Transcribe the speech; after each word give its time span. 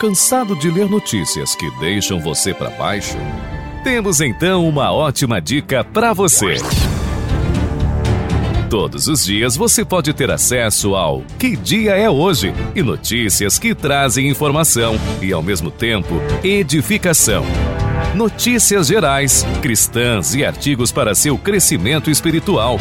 Cansado 0.00 0.56
de 0.56 0.70
ler 0.70 0.88
notícias 0.88 1.54
que 1.54 1.70
deixam 1.72 2.18
você 2.18 2.54
para 2.54 2.70
baixo? 2.70 3.18
Temos 3.84 4.22
então 4.22 4.66
uma 4.66 4.90
ótima 4.90 5.42
dica 5.42 5.84
para 5.84 6.14
você. 6.14 6.54
Todos 8.70 9.08
os 9.08 9.22
dias 9.22 9.56
você 9.56 9.84
pode 9.84 10.14
ter 10.14 10.30
acesso 10.30 10.94
ao 10.94 11.20
Que 11.38 11.54
Dia 11.54 11.98
é 11.98 12.08
Hoje 12.08 12.54
e 12.74 12.82
notícias 12.82 13.58
que 13.58 13.74
trazem 13.74 14.26
informação 14.26 14.98
e, 15.20 15.34
ao 15.34 15.42
mesmo 15.42 15.70
tempo, 15.70 16.14
edificação. 16.42 17.44
Notícias 18.14 18.86
gerais, 18.86 19.44
cristãs 19.60 20.34
e 20.34 20.42
artigos 20.42 20.90
para 20.90 21.14
seu 21.14 21.36
crescimento 21.36 22.10
espiritual. 22.10 22.78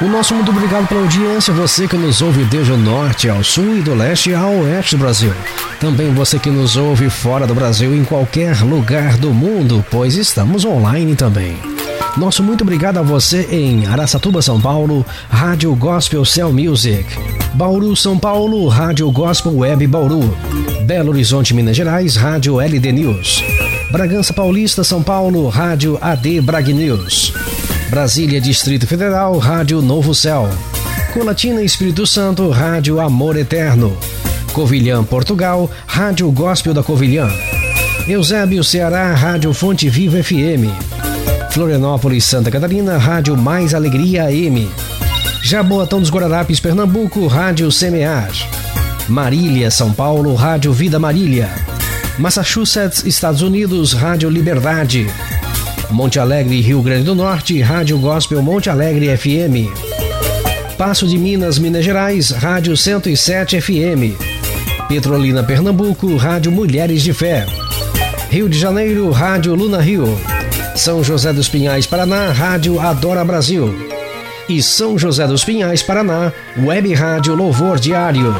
O 0.00 0.04
nosso 0.06 0.32
muito 0.32 0.52
obrigado 0.52 0.86
pela 0.86 1.00
audiência, 1.00 1.52
você 1.52 1.88
que 1.88 1.96
nos 1.96 2.22
ouve 2.22 2.44
desde 2.44 2.70
o 2.70 2.76
norte 2.76 3.28
ao 3.28 3.42
sul 3.42 3.78
e 3.78 3.82
do 3.82 3.94
leste 3.94 4.32
ao 4.32 4.52
oeste 4.58 4.94
do 4.94 5.00
Brasil. 5.00 5.32
Também 5.80 6.14
você 6.14 6.38
que 6.38 6.50
nos 6.50 6.76
ouve 6.76 7.10
fora 7.10 7.48
do 7.48 7.54
Brasil, 7.54 7.92
em 7.92 8.04
qualquer 8.04 8.62
lugar 8.62 9.16
do 9.16 9.34
mundo, 9.34 9.84
pois 9.90 10.14
estamos 10.14 10.64
online 10.64 11.16
também. 11.16 11.56
Nosso 12.16 12.44
muito 12.44 12.62
obrigado 12.62 12.98
a 12.98 13.02
você 13.02 13.48
em 13.50 13.86
Araçatuba, 13.86 14.40
São 14.40 14.60
Paulo, 14.60 15.04
Rádio 15.28 15.74
Gospel 15.74 16.24
Cell 16.24 16.52
Music. 16.52 17.04
Bauru, 17.54 17.96
São 17.96 18.16
Paulo, 18.16 18.68
Rádio 18.68 19.10
Gospel 19.10 19.56
Web 19.56 19.84
Bauru. 19.88 20.32
Belo 20.86 21.10
Horizonte, 21.10 21.52
Minas 21.52 21.76
Gerais, 21.76 22.14
Rádio 22.14 22.60
LD 22.60 22.92
News. 22.92 23.42
Bragança 23.90 24.32
Paulista, 24.32 24.84
São 24.84 25.02
Paulo, 25.02 25.48
Rádio 25.48 25.98
AD 26.00 26.40
Brag 26.40 26.72
News. 26.72 27.32
Brasília, 27.88 28.40
Distrito 28.40 28.86
Federal, 28.86 29.38
Rádio 29.38 29.80
Novo 29.80 30.14
Céu. 30.14 30.48
Colatina, 31.14 31.62
Espírito 31.62 32.06
Santo, 32.06 32.50
Rádio 32.50 33.00
Amor 33.00 33.36
Eterno. 33.36 33.96
Covilhã, 34.52 35.02
Portugal, 35.02 35.70
Rádio 35.86 36.30
Gospel 36.30 36.74
da 36.74 36.82
Covilhã. 36.82 37.28
Eusébio, 38.06 38.62
Ceará, 38.62 39.14
Rádio 39.14 39.54
Fonte 39.54 39.88
Viva 39.88 40.22
FM. 40.22 40.68
Florianópolis, 41.50 42.24
Santa 42.24 42.50
Catarina, 42.50 42.98
Rádio 42.98 43.36
Mais 43.36 43.72
Alegria 43.72 44.24
AM. 44.24 44.70
Jaboatão 45.42 46.00
dos 46.00 46.10
Guararapes, 46.10 46.60
Pernambuco, 46.60 47.26
Rádio 47.26 47.72
Semear. 47.72 48.30
Marília, 49.08 49.70
São 49.70 49.92
Paulo, 49.92 50.34
Rádio 50.34 50.72
Vida 50.74 50.98
Marília. 50.98 51.48
Massachusetts, 52.18 53.04
Estados 53.06 53.40
Unidos, 53.40 53.94
Rádio 53.94 54.28
Liberdade. 54.28 55.06
Monte 55.90 56.18
Alegre, 56.18 56.60
Rio 56.60 56.82
Grande 56.82 57.04
do 57.04 57.14
Norte, 57.14 57.60
Rádio 57.62 57.98
Gospel 57.98 58.42
Monte 58.42 58.68
Alegre 58.68 59.16
FM. 59.16 59.68
Passo 60.76 61.06
de 61.06 61.16
Minas, 61.18 61.58
Minas 61.58 61.84
Gerais, 61.84 62.30
Rádio 62.30 62.76
107 62.76 63.60
FM. 63.60 64.14
Petrolina, 64.86 65.42
Pernambuco, 65.42 66.16
Rádio 66.16 66.52
Mulheres 66.52 67.02
de 67.02 67.12
Fé. 67.12 67.46
Rio 68.30 68.48
de 68.48 68.58
Janeiro, 68.58 69.10
Rádio 69.10 69.54
Luna 69.54 69.80
Rio. 69.80 70.18
São 70.76 71.02
José 71.02 71.32
dos 71.32 71.48
Pinhais, 71.48 71.86
Paraná, 71.86 72.32
Rádio 72.32 72.78
Adora 72.78 73.24
Brasil. 73.24 73.74
E 74.48 74.62
São 74.62 74.98
José 74.98 75.26
dos 75.26 75.44
Pinhais, 75.44 75.82
Paraná, 75.82 76.32
Web 76.62 76.92
Rádio 76.94 77.34
Louvor 77.34 77.78
Diário. 77.78 78.34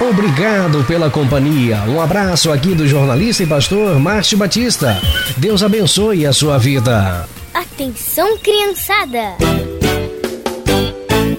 Obrigado 0.00 0.84
pela 0.84 1.10
companhia. 1.10 1.78
Um 1.88 2.00
abraço 2.00 2.52
aqui 2.52 2.72
do 2.72 2.86
jornalista 2.86 3.42
e 3.42 3.46
pastor 3.46 3.98
Márcio 3.98 4.38
Batista. 4.38 4.96
Deus 5.36 5.60
abençoe 5.60 6.24
a 6.24 6.32
sua 6.32 6.56
vida. 6.56 7.28
Atenção, 7.52 8.38
criançada! 8.38 9.36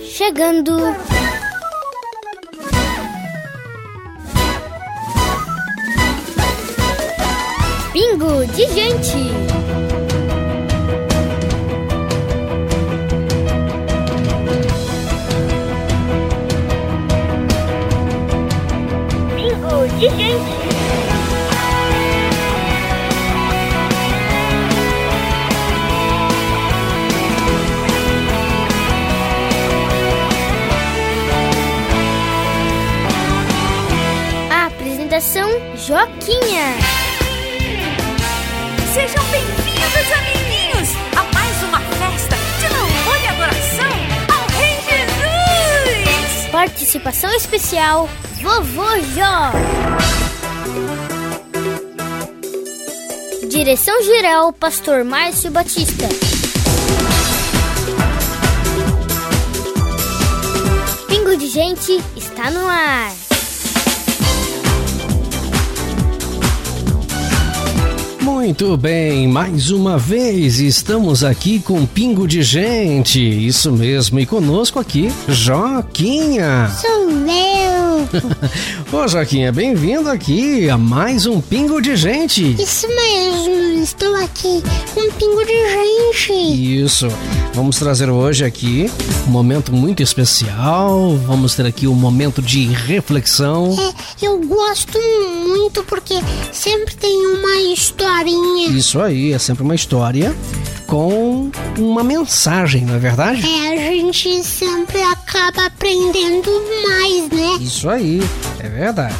Chegando. 0.03 0.78
Bingo 7.94 8.46
de 8.53 8.66
gente! 8.74 9.59
A 20.00 20.06
apresentação 34.68 35.50
Joquinha. 35.75 36.78
Sejam 38.94 39.22
bem-vindos, 39.25 40.12
amiguinhos, 40.16 40.96
a 41.18 41.24
mais 41.34 41.63
uma 41.63 41.81
festa 41.81 42.38
de 42.62 42.74
louvor 42.74 43.18
e 43.22 43.28
adoração 43.28 43.92
ao 44.34 44.48
Rei 44.62 44.80
Jesus. 44.80 46.50
Participação 46.50 47.34
especial 47.34 48.07
Vovô 48.41 48.88
Jó. 49.15 49.51
Direção 53.50 54.01
geral 54.03 54.53
Pastor 54.53 55.03
Márcio 55.03 55.51
Batista. 55.51 56.07
Pingo 61.07 61.36
de 61.36 61.47
gente 61.47 62.01
está 62.15 62.50
no 62.50 62.65
ar. 62.65 63.19
Muito 68.31 68.78
bem, 68.78 69.28
mais 69.28 69.72
uma 69.72 69.98
vez 69.98 70.60
estamos 70.60 71.24
aqui 71.24 71.60
com 71.60 71.80
um 71.80 71.86
pingo 71.86 72.28
de 72.28 72.44
gente. 72.44 73.20
Isso 73.20 73.72
mesmo, 73.72 74.20
e 74.20 74.26
conosco 74.26 74.80
aqui, 74.80 75.12
Joquinha. 75.28 76.70
Sou 76.80 77.10
eu. 77.10 77.90
Ô 78.98 79.08
Joquinha, 79.08 79.52
bem-vindo 79.52 80.10
aqui 80.10 80.70
a 80.70 80.78
mais 80.78 81.26
um 81.26 81.42
pingo 81.42 81.81
de 81.81 81.96
gente. 81.96 82.54
Isso 82.62 82.88
mesmo, 82.88 83.84
estou 83.84 84.16
aqui 84.16 84.64
com 84.94 85.02
um 85.02 85.12
pingo 85.12 85.44
de 85.44 85.70
gente. 85.70 86.84
Isso, 86.84 87.08
vamos 87.54 87.78
trazer 87.78 88.10
hoje 88.10 88.46
aqui 88.46 88.90
um 89.28 89.32
momento 89.32 89.74
muito 89.74 90.02
especial. 90.02 91.18
Vamos 91.25 91.56
ter 91.56 91.66
aqui 91.66 91.88
um 91.88 91.96
momento 91.96 92.42
de 92.42 92.66
reflexão. 92.68 93.75
É, 93.80 94.25
eu 94.25 94.40
gosto 94.40 94.98
muito 95.48 95.84
porque 95.84 96.16
sempre 96.52 96.96
tem 96.96 97.28
uma 97.28 97.74
historinha. 98.19 98.68
Isso 98.69 99.01
aí, 99.01 99.33
é 99.33 99.39
sempre 99.39 99.63
uma 99.63 99.75
história 99.75 100.36
com 100.86 101.51
uma 101.77 102.04
mensagem, 102.04 102.83
não 102.83 102.95
é 102.95 103.00
verdade? 103.00 103.45
É, 103.45 103.89
a 103.89 103.92
gente 103.92 104.44
sempre 104.44 105.01
acaba 105.04 105.66
aprendendo 105.66 106.50
mais, 106.88 107.30
né? 107.30 107.57
Isso 107.62 107.89
aí, 107.89 108.21
é 108.60 108.68
verdade. 108.68 109.16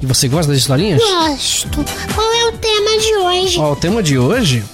E 0.00 0.06
você 0.06 0.28
gosta 0.28 0.50
das 0.50 0.60
historinhas? 0.60 1.00
Gosto. 1.00 1.84
Qual 2.14 2.32
é 2.32 2.48
o 2.48 2.52
tema 2.52 2.98
de 2.98 3.14
hoje? 3.16 3.58
Ó, 3.58 3.72
o 3.72 3.76
tema 3.76 4.02
de 4.02 4.18
hoje: 4.18 4.64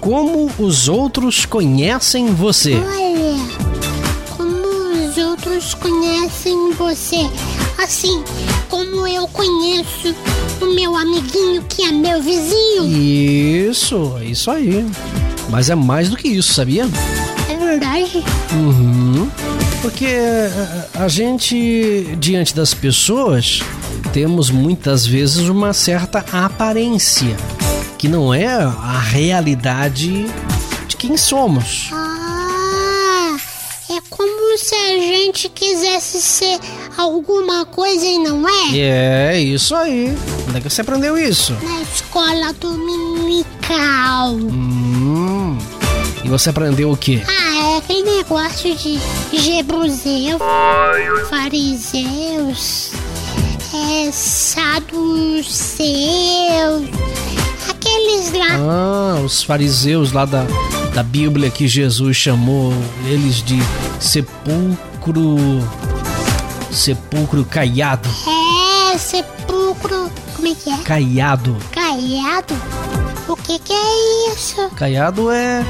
como 0.00 0.50
os 0.58 0.88
outros 0.88 1.44
conhecem 1.44 2.32
você. 2.32 2.74
Olha, 2.74 3.75
outros 5.56 5.74
conhecem 5.74 6.72
você. 6.72 7.30
Assim, 7.78 8.22
como 8.68 9.06
eu 9.06 9.26
conheço 9.28 10.14
o 10.60 10.66
meu 10.74 10.94
amiguinho 10.94 11.62
que 11.62 11.82
é 11.82 11.92
meu 11.92 12.22
vizinho. 12.22 12.86
Isso, 12.86 14.16
é 14.20 14.24
isso 14.26 14.50
aí. 14.50 14.86
Mas 15.48 15.70
é 15.70 15.74
mais 15.74 16.10
do 16.10 16.16
que 16.16 16.28
isso, 16.28 16.52
sabia? 16.52 16.86
É 17.48 17.56
verdade? 17.56 18.22
Uhum. 18.52 19.30
Porque 19.80 20.06
a, 20.94 21.04
a 21.04 21.08
gente, 21.08 22.16
diante 22.18 22.54
das 22.54 22.74
pessoas, 22.74 23.60
temos 24.12 24.50
muitas 24.50 25.06
vezes 25.06 25.48
uma 25.48 25.72
certa 25.72 26.24
aparência, 26.32 27.34
que 27.96 28.08
não 28.08 28.34
é 28.34 28.46
a 28.46 28.98
realidade 28.98 30.26
de 30.86 30.96
quem 30.96 31.16
somos. 31.16 31.88
Ah, 31.92 33.36
é 33.90 34.00
como 34.10 34.35
se 34.58 34.74
a 34.74 34.98
gente 34.98 35.48
quisesse 35.48 36.20
ser 36.20 36.58
alguma 36.96 37.64
coisa 37.66 38.04
e 38.04 38.18
não 38.18 38.48
é? 38.48 38.78
É, 38.78 39.38
isso 39.40 39.74
aí. 39.74 40.16
Onde 40.48 40.58
é 40.58 40.60
que 40.60 40.70
você 40.70 40.80
aprendeu 40.80 41.18
isso? 41.18 41.52
Na 41.62 41.82
escola 41.82 42.52
dominical. 42.54 44.30
Hum. 44.34 45.58
E 46.24 46.28
você 46.28 46.50
aprendeu 46.50 46.90
o 46.90 46.96
quê? 46.96 47.22
Ah, 47.26 47.74
é 47.74 47.76
aquele 47.78 48.16
negócio 48.16 48.74
de 48.74 48.98
Jebuseus, 49.32 50.40
fariseus, 51.30 52.90
é, 53.72 54.10
saduceus, 54.10 55.46
aqueles 57.86 58.32
lá. 58.32 58.56
Ah, 58.58 59.20
os 59.20 59.42
fariseus 59.42 60.12
lá 60.12 60.24
da, 60.24 60.44
da 60.92 61.02
Bíblia 61.02 61.50
que 61.50 61.68
Jesus 61.68 62.16
chamou 62.16 62.72
eles 63.06 63.42
de 63.42 63.58
sepulcro. 64.00 65.36
Sepulcro 66.70 67.44
caiado. 67.44 68.08
É, 68.92 68.98
sepulcro. 68.98 70.10
Como 70.34 70.48
é 70.48 70.54
que 70.54 70.70
é? 70.70 70.76
Caiado. 70.78 71.56
Caiado? 71.70 72.54
O 73.28 73.36
que 73.36 73.58
que 73.58 73.72
é 73.72 74.32
isso? 74.32 74.68
Caiado 74.76 75.30
é, 75.30 75.64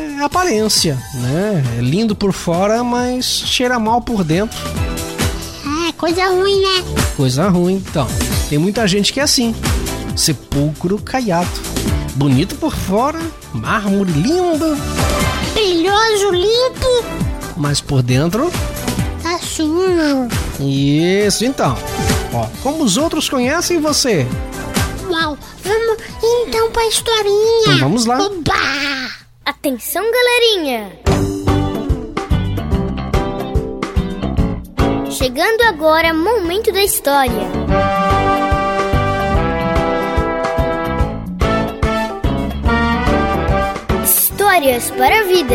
é 0.00 0.24
aparência, 0.24 0.98
né? 1.14 1.62
É 1.78 1.80
lindo 1.80 2.16
por 2.16 2.32
fora, 2.32 2.82
mas 2.82 3.24
cheira 3.24 3.78
mal 3.78 4.00
por 4.00 4.24
dentro. 4.24 4.58
Ah, 5.64 5.92
coisa 5.96 6.26
ruim, 6.26 6.60
né? 6.60 6.84
Coisa 7.16 7.48
ruim. 7.48 7.76
Então, 7.76 8.08
tem 8.48 8.58
muita 8.58 8.86
gente 8.88 9.12
que 9.12 9.20
é 9.20 9.22
assim. 9.22 9.54
Sepulcro 10.18 10.98
caiado. 10.98 11.48
Bonito 12.16 12.56
por 12.56 12.74
fora, 12.74 13.20
mármore 13.54 14.10
lindo, 14.10 14.76
Brilhoso, 15.54 16.30
limpo, 16.30 17.04
mas 17.56 17.80
por 17.80 18.02
dentro 18.02 18.50
tá 19.22 19.38
sujo. 19.38 20.28
Isso, 20.60 21.44
então. 21.44 21.76
Ó, 22.34 22.46
como 22.62 22.82
os 22.82 22.96
outros 22.96 23.28
conhecem 23.28 23.80
você? 23.80 24.26
Uau, 25.08 25.38
vamos 25.62 25.98
então 26.22 26.70
pra 26.72 26.84
historinha. 26.86 27.62
Então 27.62 27.78
vamos 27.78 28.04
lá. 28.04 28.18
Oba! 28.20 28.52
Atenção, 29.44 30.04
galerinha! 30.10 30.92
Chegando 35.10 35.62
agora, 35.62 36.12
momento 36.12 36.72
da 36.72 36.82
história. 36.82 37.48
Histórias 44.58 44.90
para 44.90 45.20
a 45.20 45.24
vida. 45.24 45.54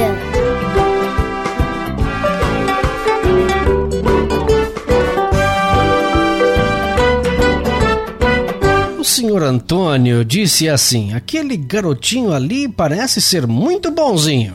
O 8.97 9.03
senhor 9.03 9.43
Antônio 9.43 10.23
disse 10.23 10.69
assim: 10.69 11.13
aquele 11.13 11.57
garotinho 11.57 12.31
ali 12.31 12.69
parece 12.69 13.19
ser 13.19 13.45
muito 13.45 13.91
bonzinho. 13.91 14.53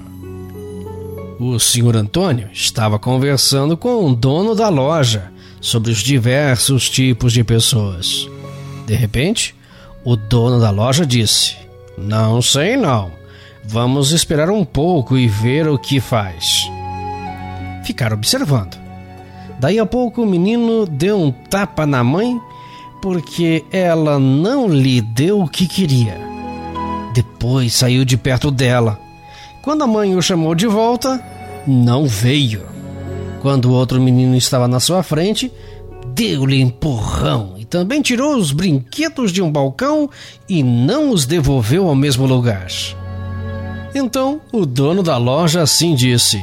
O 1.39 1.59
senhor 1.61 1.95
Antônio 1.95 2.49
estava 2.51 2.99
conversando 2.99 3.77
com 3.77 4.07
o 4.07 4.15
dono 4.15 4.55
da 4.55 4.71
loja 4.71 5.31
sobre 5.61 5.91
os 5.91 5.99
diversos 5.99 6.89
tipos 6.89 7.35
de 7.35 7.45
pessoas. 7.45 8.27
De 8.87 8.95
repente, 8.95 9.55
o 10.03 10.17
dono 10.17 10.59
da 10.59 10.71
loja 10.71 11.05
disse: 11.05 11.55
Não 11.99 12.41
sei 12.41 12.79
não. 12.79 13.18
Vamos 13.65 14.13
esperar 14.13 14.51
um 14.51 14.65
pouco 14.65 15.17
e 15.17 15.27
ver 15.27 15.69
o 15.69 15.79
que 15.79 16.01
faz. 16.01 16.69
Ficaram 17.85 18.17
observando. 18.17 18.79
Daí 19.61 19.79
a 19.79 19.87
pouco 19.87 20.23
o 20.23 20.27
menino 20.27 20.87
deu 20.87 21.21
um 21.21 21.31
tapa 21.31 21.85
na 21.85 22.05
mãe 22.05 22.41
porque 23.03 23.65
ela 23.73 24.19
não 24.19 24.69
lhe 24.69 25.01
deu 25.01 25.41
o 25.41 25.49
que 25.49 25.67
queria. 25.67 26.21
Depois 27.15 27.75
saiu 27.75 28.05
de 28.05 28.17
perto 28.17 28.51
dela. 28.51 28.99
Quando 29.63 29.83
a 29.83 29.87
mãe 29.87 30.15
o 30.15 30.23
chamou 30.23 30.55
de 30.55 30.67
volta, 30.67 31.23
não 31.67 32.07
veio. 32.07 32.63
Quando 33.41 33.67
o 33.67 33.73
outro 33.73 34.01
menino 34.01 34.37
estava 34.37 34.67
na 34.67 34.81
sua 34.81 35.03
frente, 35.03 35.53
deu-lhe 36.15 36.61
empurrão 36.61 37.55
e 37.57 37.65
também 37.65 38.03
tirou 38.03 38.37
os 38.37 38.53
brinquedos 38.53 39.33
de 39.33 39.43
um 39.43 39.51
balcão 39.51 40.09
e 40.49 40.63
não 40.63 41.11
os 41.11 41.27
devolveu 41.27 41.89
ao 41.89 41.95
mesmo 41.95 42.27
lugar. 42.27 42.67
Então 43.99 44.41
o 44.53 44.65
dono 44.65 45.03
da 45.03 45.17
loja 45.17 45.61
assim 45.61 45.93
disse: 45.93 46.41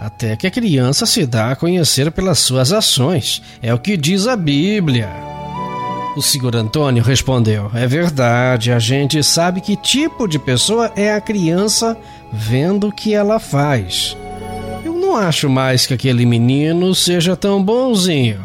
Até 0.00 0.34
que 0.34 0.44
a 0.44 0.50
criança 0.50 1.06
se 1.06 1.24
dá 1.24 1.52
a 1.52 1.56
conhecer 1.56 2.10
pelas 2.10 2.40
suas 2.40 2.72
ações, 2.72 3.40
é 3.62 3.72
o 3.72 3.78
que 3.78 3.96
diz 3.96 4.26
a 4.26 4.34
Bíblia. 4.34 5.08
O 6.16 6.20
senhor 6.20 6.56
Antônio 6.56 7.00
respondeu: 7.00 7.70
É 7.72 7.86
verdade, 7.86 8.72
a 8.72 8.80
gente 8.80 9.22
sabe 9.22 9.60
que 9.60 9.76
tipo 9.76 10.26
de 10.26 10.36
pessoa 10.36 10.90
é 10.96 11.14
a 11.14 11.20
criança 11.20 11.96
vendo 12.32 12.88
o 12.88 12.92
que 12.92 13.14
ela 13.14 13.38
faz. 13.38 14.16
Eu 14.84 14.92
não 14.92 15.16
acho 15.16 15.48
mais 15.48 15.86
que 15.86 15.94
aquele 15.94 16.26
menino 16.26 16.92
seja 16.92 17.36
tão 17.36 17.62
bonzinho. 17.62 18.40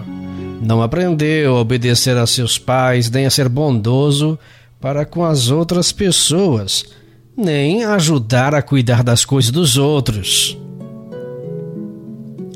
Não 0.62 0.84
aprendeu 0.84 1.58
a 1.58 1.62
obedecer 1.62 2.16
a 2.16 2.28
seus 2.28 2.60
pais, 2.60 3.10
nem 3.10 3.26
a 3.26 3.32
ser 3.32 3.50
bondoso 3.50 4.38
para 4.80 5.04
com 5.04 5.26
as 5.26 5.50
outras 5.50 5.92
pessoas, 5.92 6.86
nem 7.38 7.84
ajudar 7.84 8.56
a 8.56 8.62
cuidar 8.62 9.04
das 9.04 9.26
coisas 9.26 9.52
dos 9.52 9.78
outros. 9.78 10.58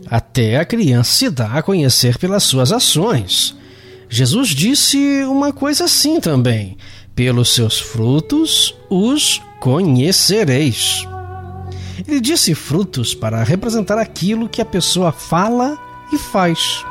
Até 0.10 0.58
a 0.58 0.66
criança 0.66 1.12
se 1.12 1.30
dá 1.30 1.54
a 1.54 1.62
conhecer 1.62 2.18
pelas 2.18 2.44
suas 2.44 2.72
ações. 2.72 3.56
Jesus 4.08 4.50
disse 4.50 5.24
uma 5.26 5.52
coisa 5.52 5.86
assim 5.86 6.20
também: 6.20 6.78
pelos 7.14 7.54
seus 7.54 7.80
frutos 7.80 8.76
os 8.90 9.42
conhecereis. 9.60 11.06
Ele 12.08 12.22
disse 12.22 12.56
frutos 12.56 13.14
para 13.14 13.44
representar 13.44 14.00
aquilo 14.00 14.50
que 14.50 14.62
a 14.62 14.66
pessoa 14.66 15.12
fala 15.12 15.78
e 16.12 16.18
faz. 16.18 16.84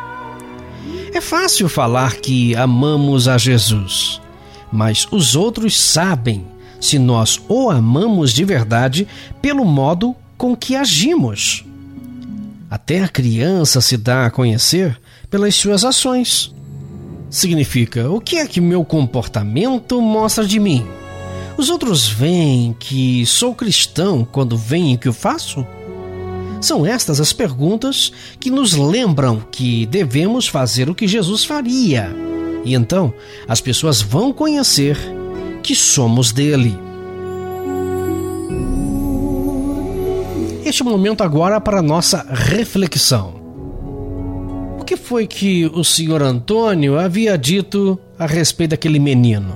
É 1.13 1.21
fácil 1.21 1.69
falar 1.69 2.17
que 2.17 2.55
amamos 2.55 3.27
a 3.27 3.37
Jesus, 3.37 4.21
mas 4.71 5.09
os 5.11 5.35
outros 5.35 5.81
sabem 5.81 6.47
se 6.81 6.99
nós 6.99 7.41
o 7.49 7.71
amamos 7.71 8.33
de 8.33 8.45
verdade 8.45 9.07
pelo 9.43 9.65
modo 9.65 10.15
com 10.37 10.57
que 10.57 10.77
agimos. 10.77 11.65
Até 12.71 13.03
a 13.03 13.09
criança 13.09 13.81
se 13.81 13.97
dá 13.97 14.27
a 14.27 14.31
conhecer 14.31 14.99
pelas 15.31 15.55
suas 15.55 15.85
ações. 15.85 16.55
Significa 17.31 18.11
o 18.11 18.21
que 18.21 18.37
é 18.37 18.47
que 18.47 18.61
meu 18.61 18.85
comportamento 18.85 20.01
mostra 20.01 20.47
de 20.47 20.59
mim? 20.59 20.87
Os 21.57 21.69
outros 21.71 22.09
veem 22.09 22.75
que 22.79 23.27
sou 23.27 23.55
cristão 23.55 24.27
quando 24.31 24.57
veem 24.57 24.97
que 24.97 25.09
eu 25.09 25.13
faço? 25.13 25.67
São 26.61 26.87
estas 26.87 27.21
as 27.21 27.33
perguntas 27.33 28.13
que 28.39 28.51
nos 28.51 28.75
lembram 28.75 29.43
que 29.51 29.87
devemos 29.87 30.47
fazer 30.47 30.89
o 30.89 30.95
que 30.95 31.07
Jesus 31.07 31.45
faria. 31.45 32.15
E 32.65 32.75
então 32.75 33.13
as 33.47 33.61
pessoas 33.61 34.01
vão 34.01 34.33
conhecer 34.33 34.97
que 35.69 35.75
somos 35.75 36.33
dele. 36.33 36.75
Este 40.65 40.83
momento 40.83 41.23
agora 41.23 41.61
para 41.61 41.83
nossa 41.83 42.25
reflexão. 42.31 43.35
O 44.81 44.85
que 44.87 44.97
foi 44.97 45.27
que 45.27 45.67
o 45.67 45.85
senhor 45.85 46.23
Antônio 46.23 46.99
havia 46.99 47.37
dito 47.37 48.01
a 48.19 48.25
respeito 48.25 48.71
daquele 48.71 48.99
menino? 48.99 49.55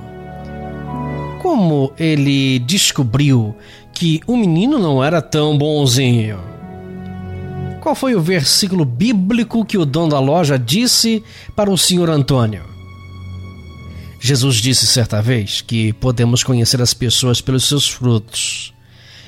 Como 1.40 1.90
ele 1.98 2.58
descobriu 2.58 3.56
que 3.94 4.20
o 4.26 4.36
menino 4.36 4.78
não 4.78 5.02
era 5.02 5.22
tão 5.22 5.56
bonzinho? 5.56 6.40
Qual 7.80 7.94
foi 7.94 8.14
o 8.14 8.20
versículo 8.20 8.84
bíblico 8.84 9.64
que 9.64 9.78
o 9.78 9.86
dono 9.86 10.10
da 10.10 10.20
loja 10.20 10.58
disse 10.58 11.24
para 11.56 11.70
o 11.70 11.78
senhor 11.78 12.10
Antônio? 12.10 12.71
Jesus 14.24 14.58
disse 14.58 14.86
certa 14.86 15.20
vez 15.20 15.62
que 15.62 15.92
podemos 15.94 16.44
conhecer 16.44 16.80
as 16.80 16.94
pessoas 16.94 17.40
pelos 17.40 17.64
seus 17.64 17.88
frutos. 17.88 18.72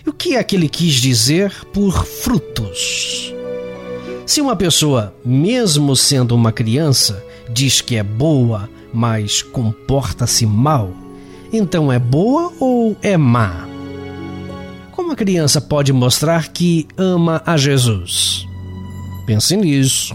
E 0.07 0.09
o 0.09 0.13
que 0.13 0.37
é 0.37 0.45
que 0.45 0.55
ele 0.55 0.69
quis 0.69 0.95
dizer 0.95 1.53
por 1.73 2.07
frutos? 2.07 3.35
Se 4.25 4.41
uma 4.41 4.55
pessoa, 4.55 5.13
mesmo 5.25 5.97
sendo 5.97 6.33
uma 6.33 6.53
criança, 6.53 7.21
diz 7.53 7.81
que 7.81 7.97
é 7.97 8.05
boa, 8.05 8.71
mas 8.93 9.43
comporta-se 9.43 10.47
mal, 10.47 10.93
então 11.53 11.93
é 11.93 11.99
boa 11.99 12.53
ou 12.61 12.97
é 13.03 13.17
má? 13.17 13.67
Como 14.93 15.11
a 15.11 15.17
criança 15.17 15.61
pode 15.61 15.93
mostrar 15.93 16.53
que 16.53 16.87
ama 16.97 17.43
a 17.45 17.57
Jesus? 17.57 18.47
Pense 19.27 19.57
nisso. 19.57 20.15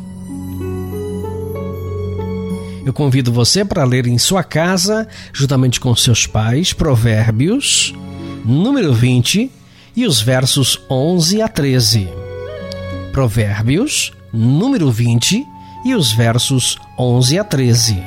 Eu 2.89 2.93
convido 2.93 3.31
você 3.31 3.63
para 3.63 3.83
ler 3.83 4.07
em 4.07 4.17
sua 4.17 4.43
casa, 4.43 5.07
juntamente 5.31 5.79
com 5.79 5.95
seus 5.95 6.25
pais, 6.25 6.73
Provérbios, 6.73 7.93
número 8.43 8.91
20 8.95 9.51
e 9.95 10.07
os 10.07 10.19
versos 10.19 10.81
11 10.89 11.39
a 11.39 11.47
13. 11.47 12.09
Provérbios, 13.11 14.11
número 14.33 14.89
20 14.89 15.45
e 15.85 15.93
os 15.93 16.11
versos 16.11 16.79
11 16.97 17.37
a 17.37 17.43
13. 17.43 18.03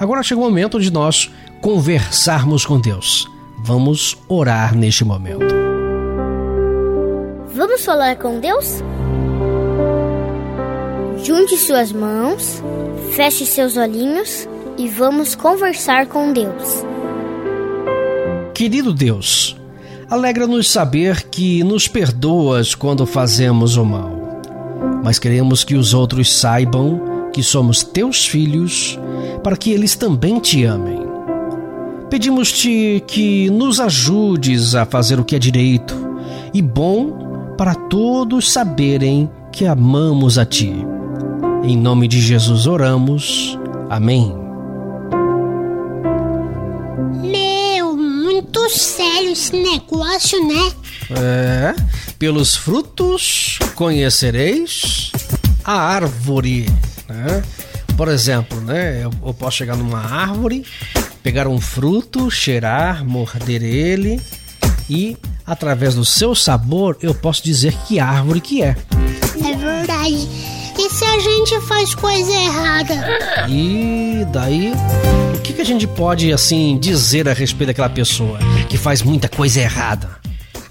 Agora 0.00 0.22
chegou 0.22 0.46
o 0.46 0.48
momento 0.48 0.80
de 0.80 0.90
nós 0.90 1.30
conversarmos 1.60 2.64
com 2.64 2.80
Deus. 2.80 3.30
Vamos 3.58 4.16
orar 4.30 4.74
neste 4.74 5.04
momento. 5.04 5.44
Vamos 7.54 7.84
falar 7.84 8.16
com 8.16 8.40
Deus? 8.40 8.82
Junte 11.26 11.56
suas 11.56 11.90
mãos, 11.90 12.62
feche 13.10 13.44
seus 13.44 13.76
olhinhos 13.76 14.48
e 14.78 14.88
vamos 14.88 15.34
conversar 15.34 16.06
com 16.06 16.32
Deus. 16.32 16.84
Querido 18.54 18.92
Deus, 18.92 19.56
alegra-nos 20.08 20.70
saber 20.70 21.24
que 21.24 21.64
nos 21.64 21.88
perdoas 21.88 22.76
quando 22.76 23.04
fazemos 23.04 23.76
o 23.76 23.84
mal, 23.84 24.40
mas 25.02 25.18
queremos 25.18 25.64
que 25.64 25.74
os 25.74 25.94
outros 25.94 26.32
saibam 26.32 27.30
que 27.32 27.42
somos 27.42 27.82
teus 27.82 28.24
filhos, 28.24 28.96
para 29.42 29.56
que 29.56 29.72
eles 29.72 29.96
também 29.96 30.38
te 30.38 30.62
amem. 30.62 31.00
Pedimos-te 32.08 33.02
que 33.04 33.50
nos 33.50 33.80
ajudes 33.80 34.76
a 34.76 34.86
fazer 34.86 35.18
o 35.18 35.24
que 35.24 35.34
é 35.34 35.40
direito 35.40 35.92
e 36.54 36.62
bom 36.62 37.54
para 37.58 37.74
todos 37.74 38.48
saberem 38.48 39.28
que 39.50 39.66
amamos 39.66 40.38
a 40.38 40.46
ti. 40.46 40.86
Em 41.68 41.76
nome 41.76 42.06
de 42.06 42.20
Jesus 42.20 42.68
oramos. 42.68 43.58
Amém. 43.90 44.32
Meu, 47.20 47.96
muito 47.96 48.70
sério 48.70 49.32
esse 49.32 49.52
negócio, 49.52 50.46
né? 50.46 50.72
É, 51.10 51.74
pelos 52.20 52.54
frutos 52.54 53.58
conhecereis 53.74 55.10
a 55.64 55.76
árvore. 55.76 56.66
Né? 57.08 57.42
Por 57.96 58.06
exemplo, 58.06 58.60
né, 58.60 59.02
eu, 59.02 59.10
eu 59.26 59.34
posso 59.34 59.56
chegar 59.56 59.76
numa 59.76 59.98
árvore, 59.98 60.64
pegar 61.20 61.48
um 61.48 61.60
fruto, 61.60 62.30
cheirar, 62.30 63.04
morder 63.04 63.64
ele 63.64 64.20
e 64.88 65.16
através 65.44 65.96
do 65.96 66.04
seu 66.04 66.32
sabor 66.32 66.96
eu 67.02 67.12
posso 67.12 67.42
dizer 67.42 67.76
que 67.88 67.98
árvore 67.98 68.40
que 68.40 68.62
é. 68.62 68.76
É 69.44 69.56
verdade. 69.56 70.28
E 70.78 70.90
se 70.90 71.04
a 71.04 71.18
gente 71.18 71.60
faz 71.62 71.94
coisa 71.94 72.30
errada? 72.30 72.94
E 73.48 74.24
daí, 74.32 74.72
o 75.34 75.40
que, 75.40 75.52
que 75.52 75.62
a 75.62 75.64
gente 75.64 75.86
pode 75.86 76.32
assim 76.32 76.78
dizer 76.78 77.28
a 77.28 77.32
respeito 77.32 77.68
daquela 77.68 77.88
pessoa 77.88 78.38
que 78.68 78.76
faz 78.76 79.02
muita 79.02 79.28
coisa 79.28 79.60
errada? 79.60 80.18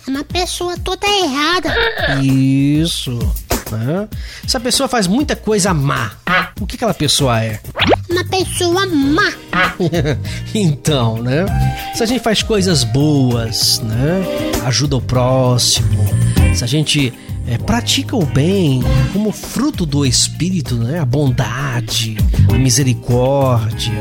É 0.07 0.11
uma 0.11 0.23
pessoa 0.23 0.77
toda 0.77 1.07
errada. 1.07 1.73
Isso. 2.21 3.17
Né? 3.71 4.07
Se 4.47 4.55
a 4.55 4.59
pessoa 4.59 4.87
faz 4.87 5.07
muita 5.07 5.35
coisa 5.35 5.73
má, 5.73 6.11
o 6.61 6.67
que 6.67 6.75
aquela 6.75 6.93
pessoa 6.93 7.43
é? 7.43 7.59
Uma 8.09 8.23
pessoa 8.25 8.85
má. 8.85 9.33
então, 10.53 11.21
né? 11.21 11.45
Se 11.95 12.03
a 12.03 12.05
gente 12.05 12.21
faz 12.21 12.43
coisas 12.43 12.83
boas, 12.83 13.79
né? 13.79 14.23
Ajuda 14.65 14.97
o 14.97 15.01
próximo, 15.01 16.05
se 16.55 16.63
a 16.63 16.67
gente 16.67 17.11
é, 17.47 17.57
pratica 17.57 18.15
o 18.15 18.25
bem 18.25 18.81
como 19.13 19.31
fruto 19.31 19.85
do 19.85 20.05
Espírito, 20.05 20.75
né? 20.75 20.99
A 20.99 21.05
bondade, 21.05 22.17
a 22.49 22.57
misericórdia, 22.57 23.93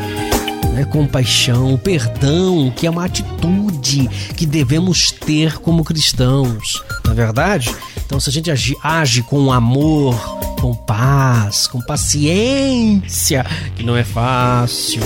né? 0.72 0.84
compaixão, 0.84 1.74
o 1.74 1.78
perdão, 1.78 2.72
que 2.74 2.86
é 2.86 2.90
uma 2.90 3.04
atitude 3.04 4.08
que 4.36 4.46
devemos 4.46 5.10
ter 5.10 5.58
como 5.58 5.84
cristãos, 5.84 6.82
não 7.04 7.12
é 7.12 7.14
verdade? 7.14 7.74
Então, 8.04 8.18
se 8.18 8.28
a 8.28 8.32
gente 8.32 8.50
age, 8.50 8.76
age 8.82 9.22
com 9.22 9.52
amor, 9.52 10.14
com 10.60 10.74
paz, 10.74 11.66
com 11.66 11.80
paciência, 11.80 13.44
que 13.76 13.82
não 13.82 13.96
é 13.96 14.04
fácil. 14.04 15.02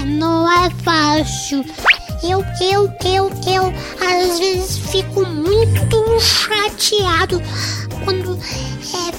É, 0.00 0.04
não 0.04 0.50
é 0.50 0.70
fácil. 0.70 1.64
Eu, 2.22 2.44
eu, 2.60 2.92
eu, 3.04 3.30
eu, 3.46 3.72
às 4.00 4.38
vezes 4.38 4.78
fico 4.78 5.24
muito 5.26 6.20
chateado 6.20 7.40
quando 8.04 8.38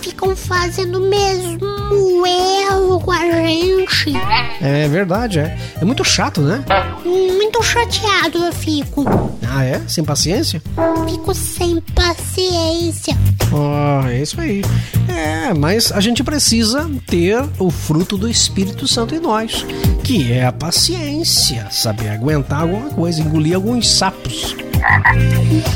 ficam 0.08 0.36
fazendo 0.36 1.00
o 1.00 1.10
mesmo 1.10 2.26
erro 2.26 3.00
com 3.02 3.12
a 3.12 3.26
gente. 3.32 4.14
É 4.62 4.88
verdade, 4.88 5.40
é. 5.40 5.58
É 5.80 5.86
muito 5.86 6.04
chato, 6.04 6.42
né? 6.42 6.64
Muito 7.06 7.62
chateado 7.62 8.38
eu 8.38 8.54
fico. 8.54 9.04
Ah, 9.50 9.64
é? 9.66 9.82
Sem 9.88 10.04
paciência? 10.04 10.62
Fico 11.10 11.34
sem 11.34 11.82
paciência. 11.94 13.18
Oh, 13.52 14.08
é 14.08 14.22
isso 14.22 14.40
aí. 14.40 14.62
É, 15.10 15.54
mas 15.54 15.92
a 15.92 16.00
gente 16.00 16.24
precisa 16.24 16.90
ter 17.06 17.44
o 17.60 17.70
fruto 17.70 18.18
do 18.18 18.30
Espírito 18.30 18.88
Santo 18.88 19.14
em 19.14 19.20
nós, 19.20 19.66
que 20.04 20.32
é 20.32 20.46
a 20.46 20.52
paciência, 20.52 21.68
saber 21.72 22.10
aguentar 22.10 22.62
alguma 22.62 22.90
coisa, 22.90 23.22
engolir 23.22 23.56
alguns 23.56 23.90
sapos. 23.90 24.56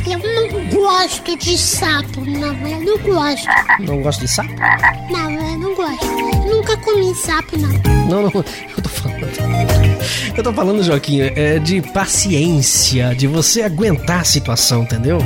Eu 0.09 0.19
não 0.19 0.69
gosto 0.69 1.37
de 1.37 1.57
sapo, 1.57 2.21
não, 2.25 2.53
eu 2.67 2.81
não 2.81 2.97
gosto. 2.99 3.47
Não 3.79 4.01
gosta 4.01 4.25
de 4.25 4.31
sapo? 4.31 4.53
Não, 5.11 5.31
eu 5.31 5.57
não 5.57 5.75
gosto. 5.75 6.05
Nunca 6.47 6.77
comi 6.77 7.15
sapo, 7.15 7.57
não. 7.57 7.69
Não, 8.07 8.21
não, 8.23 8.31
eu 8.77 8.83
tô 8.83 8.89
falando. 8.89 9.21
Eu 10.35 10.43
tô 10.43 10.53
falando, 10.53 10.83
Joaquim, 10.83 11.21
é 11.21 11.59
de 11.59 11.81
paciência, 11.81 13.13
de 13.15 13.27
você 13.27 13.63
aguentar 13.63 14.21
a 14.21 14.23
situação, 14.23 14.83
entendeu? 14.83 15.19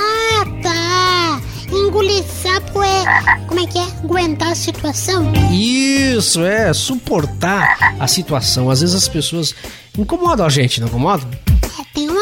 Ah, 0.00 0.44
tá. 0.62 1.40
Engolir 1.72 2.24
sapo 2.24 2.82
é. 2.82 3.04
Como 3.46 3.60
é 3.60 3.66
que 3.66 3.78
é? 3.78 3.86
Aguentar 4.02 4.52
a 4.52 4.54
situação? 4.54 5.32
Isso, 5.52 6.44
é, 6.44 6.72
suportar 6.72 7.94
a 7.98 8.06
situação. 8.06 8.70
Às 8.70 8.80
vezes 8.80 8.94
as 8.94 9.08
pessoas 9.08 9.54
incomodam 9.96 10.44
a 10.44 10.48
gente, 10.48 10.80
não 10.80 10.88
incomodam? 10.88 11.28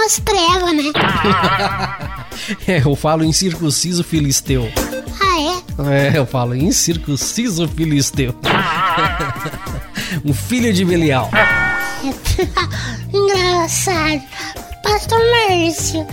Umas 0.03 0.19
trevas, 0.19 0.75
né? 0.75 0.83
É, 2.67 2.83
eu 2.85 2.97
falo 2.97 3.23
em 3.23 3.33
circunciso 3.33 4.03
filisteu. 4.03 4.69
Ah, 5.21 5.41
é? 5.41 6.11
É, 6.11 6.19
eu 6.19 6.27
falo 6.27 6.57
em 6.57 6.73
circunciso 6.73 7.69
filisteu. 7.69 8.35
um 10.25 10.35
filho 10.35 10.73
de 10.73 10.85
Belial. 10.85 11.31
Engraçado. 13.15 14.23
Pastor 14.83 15.21
Márcio, 15.31 16.05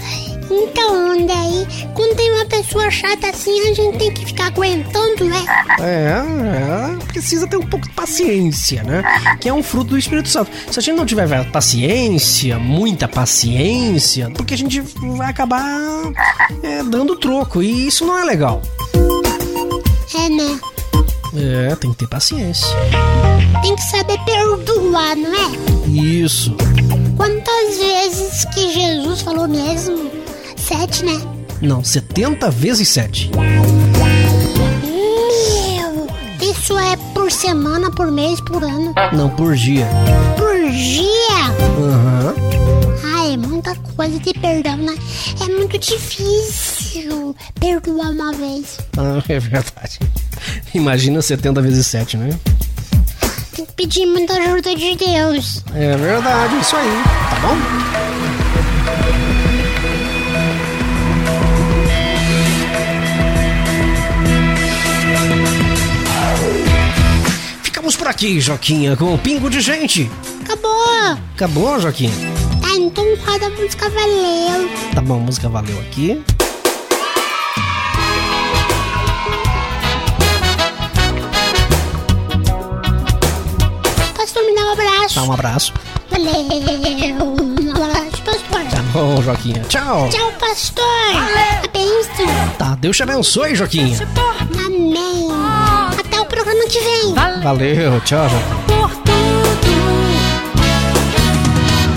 Então, 0.50 1.26
daí, 1.26 1.68
quando 1.94 2.16
tem 2.16 2.32
uma 2.34 2.46
pessoa 2.46 2.90
chata 2.90 3.30
assim, 3.30 3.60
a 3.70 3.74
gente 3.74 3.98
tem 3.98 4.12
que 4.12 4.26
ficar 4.26 4.48
aguentando, 4.48 5.26
né? 5.26 5.46
É, 5.80 6.24
é, 6.24 7.06
precisa 7.06 7.48
ter 7.48 7.58
um 7.58 7.66
pouco 7.66 7.88
de 7.88 7.94
paciência, 7.94 8.84
né? 8.84 9.04
Que 9.40 9.50
é 9.50 9.54
um 9.54 9.62
fruto 9.62 9.92
do 9.92 9.98
Espírito 9.98 10.30
Santo. 10.30 10.52
Se 10.72 10.80
a 10.80 10.82
gente 10.82 10.96
não 10.96 11.06
tiver 11.06 11.50
paciência, 11.52 12.58
muita 12.58 13.08
paciência, 13.08 14.30
porque 14.32 14.54
a 14.54 14.58
gente 14.58 14.82
vai 14.82 15.30
acabar 15.30 16.12
é, 16.64 16.84
dando 16.84 17.16
troco. 17.16 17.62
E 17.62 17.88
isso 17.88 18.06
não 18.06 18.18
é 18.18 18.24
legal. 18.24 18.62
É, 20.16 20.30
né? 20.30 20.60
É, 21.36 21.76
tem 21.76 21.92
que 21.92 21.98
ter 21.98 22.08
paciência. 22.08 22.68
Tem 23.62 23.76
que 23.76 23.82
saber 23.84 24.18
perdoar, 24.26 25.16
não 25.16 25.34
é? 25.34 25.90
Isso. 25.90 26.56
Quantas 27.16 27.78
vezes 27.78 28.46
que 28.54 28.72
Jesus 28.74 29.22
falou 29.22 29.48
mesmo? 29.48 30.19
Sete, 30.70 31.04
né? 31.04 31.20
Não, 31.64 31.84
70 31.84 32.52
vezes 32.52 32.88
7. 32.90 33.32
Meu, 33.34 33.64
isso 36.48 36.78
é 36.78 36.96
por 37.12 37.32
semana, 37.32 37.90
por 37.90 38.12
mês, 38.12 38.40
por 38.42 38.64
ano. 38.64 38.94
Não, 39.12 39.32
por 39.32 39.56
dia. 39.56 39.88
Por 40.38 40.54
dia? 40.70 41.48
Aham. 41.76 42.36
Ai, 43.16 43.34
é 43.34 43.38
muita 43.38 43.74
coisa 43.96 44.20
de 44.20 44.32
perdão, 44.32 44.78
né? 44.78 44.96
É 45.42 45.46
muito 45.52 45.76
difícil 45.80 47.36
perdoar 47.60 48.12
uma 48.12 48.32
vez. 48.34 48.78
Ah, 48.96 49.24
é 49.28 49.40
verdade. 49.40 49.98
Imagina 50.76 51.20
70 51.20 51.64
vezes 51.64 51.88
7, 51.88 52.16
né? 52.16 52.30
Tem 53.56 53.66
que 53.66 53.74
pedir 53.74 54.06
muita 54.06 54.34
ajuda 54.34 54.76
de 54.76 54.96
Deus. 54.96 55.64
É 55.74 55.98
verdade, 55.98 56.60
isso 56.62 56.76
aí. 56.76 56.92
Tá 57.32 57.40
bom? 57.42 57.58
Aqui, 68.20 68.42
Joquinha, 68.42 68.98
com 68.98 69.14
o 69.14 69.18
pingo 69.18 69.50
de 69.50 69.62
gente. 69.62 70.12
Acabou. 70.44 71.18
Acabou, 71.34 71.80
Joquinha? 71.80 72.12
Tá, 72.62 72.76
então 72.76 73.06
roda 73.26 73.46
a 73.46 73.50
música 73.52 73.90
valeu. 73.90 74.70
Tá 74.94 75.00
bom, 75.00 75.16
a 75.16 75.20
música 75.20 75.48
valeu 75.48 75.80
aqui. 75.80 76.22
Pastor, 84.18 84.44
me 84.46 84.54
dá 84.54 84.66
um 84.66 84.72
abraço. 84.74 85.16
Tá, 85.16 85.24
um 85.24 85.32
abraço. 85.32 85.74
Valeu. 86.12 86.34
Um 86.34 87.72
abraço, 87.72 88.22
pastor. 88.24 88.66
Tá 88.70 88.82
bom, 88.92 89.22
Joquinha. 89.22 89.64
Tchau. 89.70 90.10
Tchau, 90.10 90.34
pastor. 90.38 90.84
A 90.84 91.68
bênção. 91.70 92.50
Tá, 92.58 92.76
Deus 92.76 92.98
te 92.98 93.04
abençoe, 93.04 93.56
Joquinha. 93.56 93.98
Valeu, 97.16 98.00
tchau, 98.02 98.30
Joquinha. 98.30 98.56
por 98.68 98.90
tudo. 98.98 99.70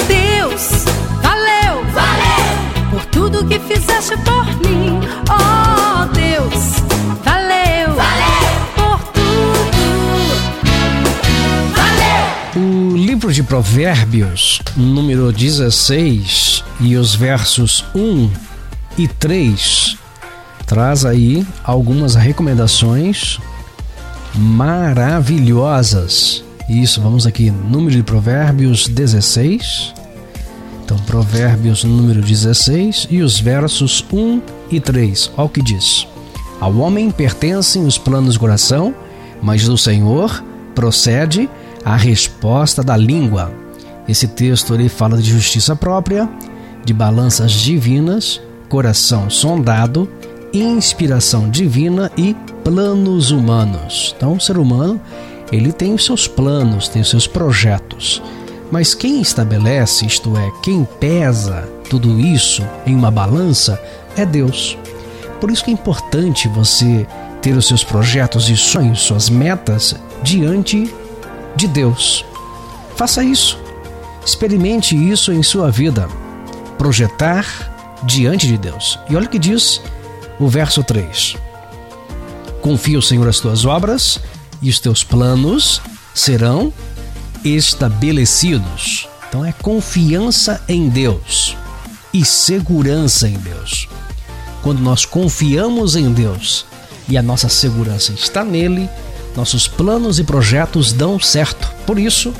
Deus, 0.08 0.84
valeu, 1.22 1.84
valeu 1.92 2.90
por 2.90 3.04
tudo 3.06 3.46
que 3.46 3.58
fizeste 3.58 4.16
por 4.18 4.46
mim. 4.66 5.00
Oh, 5.28 6.06
Deus, 6.14 6.82
valeu, 7.24 7.94
valeu 7.94 8.60
por 8.74 8.98
tudo. 9.12 9.76
Valeu. 11.74 12.62
O 12.62 12.96
livro 12.96 13.32
de 13.32 13.42
Provérbios, 13.42 14.62
número 14.76 15.32
16, 15.32 16.64
e 16.80 16.96
os 16.96 17.14
versos 17.14 17.84
1 17.94 18.30
e 18.98 19.08
3, 19.08 19.96
traz 20.66 21.04
aí 21.04 21.46
algumas 21.64 22.14
recomendações 22.14 23.38
maravilhosas. 24.34 26.44
Isso, 26.68 27.00
vamos 27.00 27.26
aqui, 27.26 27.50
número 27.50 27.96
de 27.96 28.02
Provérbios 28.02 28.88
16. 28.88 29.94
Então, 30.84 30.96
Provérbios 30.98 31.84
número 31.84 32.20
16 32.20 33.08
e 33.10 33.22
os 33.22 33.38
versos 33.38 34.04
1 34.12 34.40
e 34.70 34.80
3. 34.80 35.32
Olha 35.36 35.46
o 35.46 35.48
que 35.48 35.62
diz: 35.62 36.06
Ao 36.60 36.74
homem 36.76 37.10
pertencem 37.10 37.84
os 37.84 37.98
planos 37.98 38.34
do 38.34 38.40
coração, 38.40 38.94
mas 39.42 39.64
do 39.64 39.76
Senhor 39.76 40.42
procede 40.74 41.48
a 41.84 41.96
resposta 41.96 42.82
da 42.82 42.96
língua. 42.96 43.52
Esse 44.08 44.26
texto 44.26 44.74
ele 44.74 44.88
fala 44.88 45.18
de 45.18 45.30
justiça 45.30 45.76
própria, 45.76 46.28
de 46.84 46.92
balanças 46.92 47.52
divinas, 47.52 48.40
coração 48.68 49.30
sondado, 49.30 50.08
inspiração 50.52 51.48
divina 51.48 52.10
e 52.16 52.34
planos 52.64 53.30
humanos. 53.30 54.14
Então, 54.16 54.34
o 54.34 54.40
ser 54.40 54.58
humano 54.58 55.00
ele 55.50 55.72
tem 55.72 55.92
os 55.92 56.04
seus 56.04 56.26
planos, 56.26 56.88
tem 56.88 57.02
os 57.02 57.10
seus 57.10 57.26
projetos. 57.26 58.22
Mas 58.70 58.94
quem 58.94 59.20
estabelece, 59.20 60.06
isto 60.06 60.34
é, 60.36 60.50
quem 60.62 60.84
pesa 60.98 61.68
tudo 61.90 62.18
isso 62.18 62.66
em 62.86 62.94
uma 62.94 63.10
balança, 63.10 63.78
é 64.16 64.24
Deus. 64.24 64.78
Por 65.40 65.50
isso 65.50 65.62
que 65.62 65.70
é 65.70 65.74
importante 65.74 66.48
você 66.48 67.06
ter 67.42 67.54
os 67.54 67.66
seus 67.66 67.84
projetos 67.84 68.48
e 68.48 68.56
sonhos, 68.56 69.02
suas 69.02 69.28
metas 69.28 69.94
diante 70.22 70.92
de 71.54 71.68
Deus. 71.68 72.24
Faça 72.96 73.22
isso. 73.22 73.58
Experimente 74.24 74.96
isso 74.96 75.32
em 75.32 75.42
sua 75.42 75.70
vida. 75.70 76.08
Projetar 76.78 77.44
diante 78.04 78.46
de 78.46 78.56
Deus. 78.56 78.98
E 79.10 79.16
olha 79.16 79.26
o 79.26 79.28
que 79.28 79.38
diz 79.38 79.82
o 80.42 80.48
verso 80.48 80.82
3. 80.82 81.36
Confia 82.60 82.98
o 82.98 83.02
Senhor 83.02 83.28
as 83.28 83.40
tuas 83.40 83.64
obras 83.64 84.20
e 84.60 84.68
os 84.68 84.78
teus 84.78 85.02
planos 85.02 85.80
serão 86.14 86.72
estabelecidos. 87.44 89.08
Então 89.28 89.44
é 89.44 89.52
confiança 89.52 90.62
em 90.68 90.88
Deus 90.88 91.56
e 92.12 92.24
segurança 92.24 93.28
em 93.28 93.34
Deus. 93.34 93.88
Quando 94.62 94.80
nós 94.80 95.04
confiamos 95.04 95.96
em 95.96 96.12
Deus 96.12 96.66
e 97.08 97.16
a 97.16 97.22
nossa 97.22 97.48
segurança 97.48 98.12
está 98.12 98.44
nele, 98.44 98.88
nossos 99.34 99.66
planos 99.66 100.18
e 100.18 100.24
projetos 100.24 100.92
dão 100.92 101.18
certo. 101.18 101.72
Por 101.86 101.98
isso, 101.98 102.32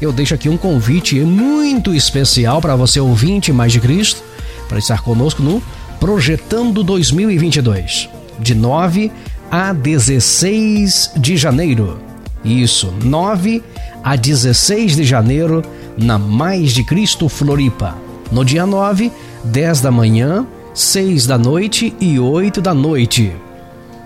eu 0.00 0.12
deixo 0.12 0.34
aqui 0.34 0.48
um 0.48 0.56
convite 0.56 1.20
muito 1.20 1.94
especial 1.94 2.60
para 2.60 2.74
você 2.74 2.98
ouvinte 2.98 3.52
mais 3.52 3.72
de 3.72 3.80
Cristo, 3.80 4.22
para 4.68 4.78
estar 4.78 5.02
conosco 5.02 5.42
no 5.42 5.62
Projetando 6.00 6.84
2022, 6.84 8.08
de 8.38 8.54
9 8.54 9.10
a 9.50 9.72
16 9.72 11.12
de 11.16 11.36
janeiro. 11.36 11.98
Isso, 12.44 12.94
9 13.02 13.62
a 14.02 14.14
16 14.14 14.96
de 14.96 15.04
janeiro, 15.04 15.62
na 15.96 16.18
Mais 16.18 16.72
de 16.72 16.84
Cristo 16.84 17.28
Floripa. 17.28 17.96
No 18.30 18.44
dia 18.44 18.64
9, 18.64 19.10
10 19.44 19.80
da 19.80 19.90
manhã, 19.90 20.46
6 20.72 21.26
da 21.26 21.36
noite 21.36 21.94
e 22.00 22.18
8 22.18 22.60
da 22.60 22.72
noite. 22.72 23.32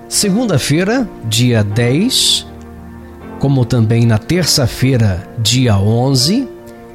Segunda-feira, 0.09 1.09
dia 1.25 1.63
10, 1.63 2.47
como 3.39 3.65
também 3.65 4.07
na 4.07 4.17
terça-feira, 4.19 5.29
dia 5.39 5.77
11, 5.77 6.49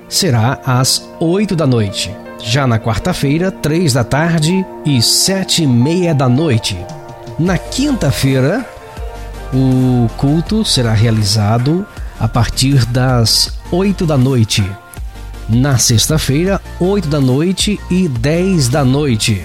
será 0.10 0.60
às 0.66 1.08
8 1.20 1.56
da 1.56 1.68
noite. 1.68 2.12
Já 2.42 2.68
na 2.68 2.80
quarta-feira, 2.80 3.52
3 3.52 3.94
da 3.94 4.04
tarde 4.04 4.66
e 4.86 5.02
7 5.02 5.64
e 5.64 5.68
meia 5.68 6.14
da 6.14 6.30
noite. 6.30 6.78
Na 7.38 7.58
quinta-feira, 7.58 8.66
o 9.54 10.08
culto 10.18 10.64
será 10.64 10.94
realizado 10.94 11.86
a 12.20 12.28
partir 12.28 12.86
das 12.86 13.54
8 13.72 14.06
da 14.06 14.18
noite. 14.18 14.64
Na 15.50 15.78
sexta-feira, 15.78 16.62
8 16.80 17.08
da 17.08 17.20
noite 17.20 17.80
e 17.90 18.08
10 18.08 18.70
da 18.70 18.84
noite. 18.84 19.44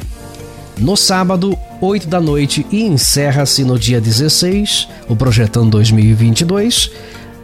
No 0.78 0.96
sábado, 0.96 1.56
8 1.80 2.06
da 2.08 2.20
noite 2.20 2.66
e 2.70 2.82
encerra-se 2.82 3.64
no 3.64 3.78
dia 3.78 4.00
16, 4.00 4.88
o 5.08 5.14
Projetando 5.14 5.70
2022, 5.70 6.90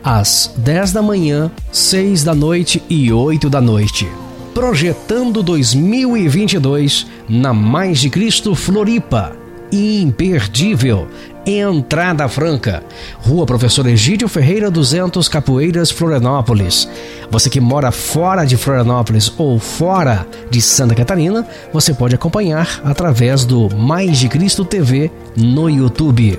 às 0.03 0.53
10 0.57 0.93
da 0.93 1.03
manhã, 1.03 1.51
6 1.71 2.25
da 2.25 2.35
noite 2.35 2.83
e 2.89 3.13
8 3.13 3.51
da 3.51 3.61
noite. 3.61 4.09
Projetando 4.55 5.43
2022 5.43 7.07
na 7.29 7.53
Mais 7.53 8.01
de 8.01 8.11
Cristo 8.11 8.55
Floripa. 8.55 9.37
Imperdível. 9.71 11.09
Entrada 11.47 12.29
Franca, 12.29 12.83
Rua 13.21 13.47
Professor 13.47 13.87
Egídio 13.87 14.29
Ferreira 14.29 14.71
200 14.71 15.27
Capoeiras, 15.29 15.91
Florianópolis. 15.91 16.87
Você 17.31 17.49
que 17.49 17.61
mora 17.61 17.91
fora 17.91 18.45
de 18.45 18.57
Florianópolis 18.57 19.33
ou 19.39 19.59
fora 19.59 20.27
de 20.51 20.61
Santa 20.61 20.95
Catarina, 20.95 21.47
você 21.73 21.95
pode 21.95 22.15
acompanhar 22.15 22.81
através 22.85 23.47
do 23.47 23.75
Mais 23.75 24.19
de 24.19 24.29
Cristo 24.29 24.63
TV 24.65 25.11
no 25.35 25.71
YouTube. 25.71 26.39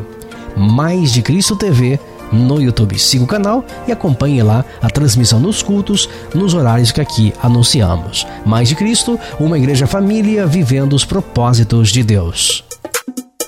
Mais 0.55 1.11
de 1.11 1.21
Cristo 1.21 1.55
TV 1.55 1.99
no 2.31 2.61
YouTube. 2.61 2.97
Siga 2.99 3.23
o 3.23 3.27
canal 3.27 3.65
e 3.87 3.91
acompanhe 3.91 4.41
lá 4.41 4.63
a 4.81 4.89
transmissão 4.89 5.41
dos 5.41 5.61
cultos 5.61 6.09
nos 6.33 6.53
horários 6.53 6.91
que 6.91 7.01
aqui 7.01 7.33
anunciamos. 7.41 8.25
Mais 8.45 8.69
de 8.69 8.75
Cristo, 8.75 9.19
uma 9.39 9.57
igreja 9.57 9.87
família 9.87 10.45
vivendo 10.45 10.93
os 10.93 11.05
propósitos 11.05 11.89
de 11.89 12.03
Deus. 12.03 12.63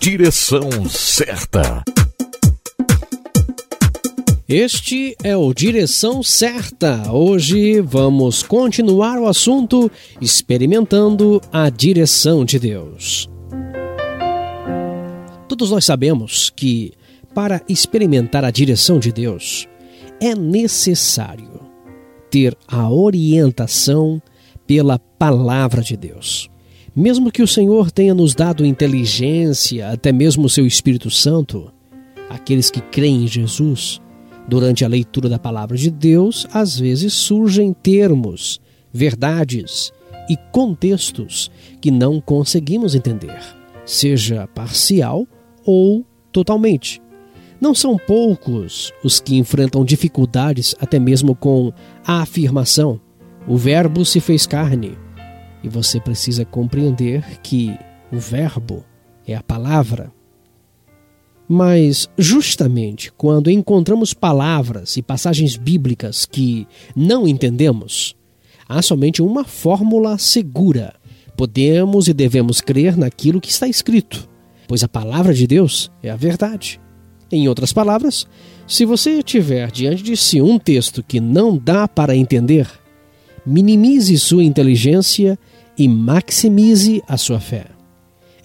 Direção 0.01 0.69
certa. 0.89 1.83
Este 4.53 5.15
é 5.23 5.37
o 5.37 5.53
Direção 5.53 6.21
Certa. 6.21 7.09
Hoje 7.09 7.79
vamos 7.79 8.43
continuar 8.43 9.17
o 9.17 9.25
assunto 9.25 9.89
experimentando 10.19 11.39
a 11.53 11.69
direção 11.69 12.43
de 12.43 12.59
Deus. 12.59 13.29
Todos 15.47 15.71
nós 15.71 15.85
sabemos 15.85 16.51
que 16.53 16.91
para 17.33 17.61
experimentar 17.67 18.43
a 18.43 18.51
direção 18.51 18.99
de 18.99 19.11
Deus 19.11 19.67
é 20.19 20.35
necessário 20.35 21.61
ter 22.29 22.55
a 22.67 22.89
orientação 22.89 24.21
pela 24.67 24.99
palavra 24.99 25.81
de 25.81 25.97
Deus. 25.97 26.49
Mesmo 26.95 27.31
que 27.31 27.41
o 27.41 27.47
Senhor 27.47 27.91
tenha 27.91 28.13
nos 28.13 28.35
dado 28.35 28.65
inteligência, 28.65 29.89
até 29.89 30.11
mesmo 30.11 30.45
o 30.45 30.49
seu 30.49 30.65
Espírito 30.65 31.09
Santo, 31.09 31.71
aqueles 32.29 32.69
que 32.69 32.81
creem 32.81 33.23
em 33.23 33.27
Jesus, 33.27 34.01
Durante 34.47 34.83
a 34.83 34.87
leitura 34.87 35.29
da 35.29 35.39
palavra 35.39 35.77
de 35.77 35.89
Deus, 35.89 36.47
às 36.53 36.77
vezes 36.77 37.13
surgem 37.13 37.73
termos, 37.73 38.59
verdades 38.91 39.93
e 40.29 40.35
contextos 40.51 41.49
que 41.79 41.91
não 41.91 42.19
conseguimos 42.19 42.95
entender, 42.95 43.39
seja 43.85 44.47
parcial 44.47 45.27
ou 45.65 46.05
totalmente. 46.31 47.01
Não 47.61 47.75
são 47.75 47.97
poucos 47.97 48.91
os 49.03 49.21
que 49.21 49.37
enfrentam 49.37 49.85
dificuldades 49.85 50.75
até 50.79 50.99
mesmo 50.99 51.35
com 51.35 51.71
a 52.05 52.21
afirmação: 52.21 52.99
o 53.47 53.55
Verbo 53.55 54.03
se 54.03 54.19
fez 54.19 54.45
carne. 54.45 54.97
E 55.63 55.69
você 55.69 55.99
precisa 55.99 56.43
compreender 56.43 57.39
que 57.41 57.77
o 58.11 58.17
Verbo 58.17 58.83
é 59.27 59.35
a 59.35 59.43
palavra 59.43 60.11
mas, 61.53 62.09
justamente 62.17 63.11
quando 63.11 63.51
encontramos 63.51 64.13
palavras 64.13 64.95
e 64.95 65.01
passagens 65.01 65.57
bíblicas 65.57 66.25
que 66.25 66.65
não 66.95 67.27
entendemos, 67.27 68.15
há 68.69 68.81
somente 68.81 69.21
uma 69.21 69.43
fórmula 69.43 70.17
segura. 70.17 70.93
Podemos 71.35 72.07
e 72.07 72.13
devemos 72.13 72.61
crer 72.61 72.95
naquilo 72.95 73.41
que 73.41 73.49
está 73.49 73.67
escrito, 73.67 74.29
pois 74.65 74.81
a 74.81 74.87
palavra 74.87 75.33
de 75.33 75.45
Deus 75.45 75.91
é 76.01 76.09
a 76.09 76.15
verdade. 76.15 76.79
Em 77.31 77.47
outras 77.47 77.71
palavras, 77.71 78.27
se 78.67 78.85
você 78.85 79.23
tiver 79.23 79.71
diante 79.71 80.03
de 80.03 80.17
si 80.17 80.41
um 80.41 80.59
texto 80.59 81.01
que 81.01 81.19
não 81.19 81.57
dá 81.57 81.87
para 81.87 82.15
entender, 82.15 82.67
minimize 83.45 84.17
sua 84.19 84.43
inteligência 84.43 85.39
e 85.77 85.87
maximize 85.87 87.01
a 87.07 87.17
sua 87.17 87.39
fé. 87.39 87.67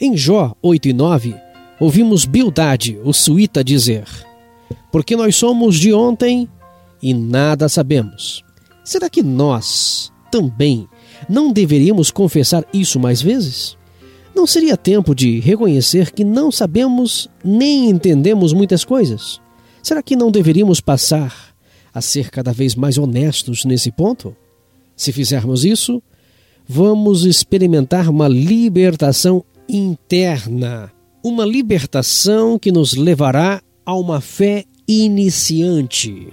Em 0.01 0.17
Jó 0.17 0.55
8 0.63 0.89
e 0.89 0.93
9, 0.93 1.35
ouvimos 1.81 2.25
Bildade, 2.25 2.99
o 3.03 3.13
suíta, 3.13 3.65
dizer: 3.65 4.05
Porque 4.93 5.17
nós 5.17 5.35
somos 5.35 5.79
de 5.79 5.93
ontem 5.93 6.49
e 7.03 7.13
nada 7.13 7.69
sabemos. 7.69 8.45
Será 8.85 9.11
que 9.11 9.23
nós 9.23 10.13
também 10.31 10.89
não 11.29 11.53
deveríamos 11.53 12.11
confessar 12.11 12.65
isso 12.73 13.01
mais 13.01 13.21
vezes? 13.21 13.76
Não 14.37 14.47
seria 14.47 14.77
tempo 14.77 15.15
de 15.15 15.41
reconhecer 15.41 16.13
que 16.13 16.23
não 16.23 16.53
sabemos 16.53 17.29
nem 17.43 17.89
entendemos 17.89 18.53
muitas 18.53 18.85
coisas? 18.85 19.41
Será 19.83 20.03
que 20.03 20.15
não 20.15 20.31
deveríamos 20.31 20.81
passar 20.81 21.55
a 21.93 22.01
ser 22.03 22.31
cada 22.31 22.53
vez 22.53 22.75
mais 22.75 22.99
honestos 22.99 23.65
nesse 23.65 23.91
ponto? 23.91 24.37
Se 24.95 25.11
fizermos 25.11 25.65
isso, 25.65 26.03
vamos 26.69 27.25
experimentar 27.25 28.09
uma 28.11 28.29
libertação 28.29 29.43
interna 29.69 30.93
uma 31.27 31.45
libertação 31.45 32.57
que 32.57 32.71
nos 32.71 32.95
levará 32.95 33.61
a 33.85 33.97
uma 33.97 34.21
fé 34.21 34.65
iniciante. 34.87 36.29